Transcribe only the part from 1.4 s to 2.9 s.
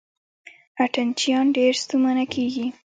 ډېر ستومانه کیږي.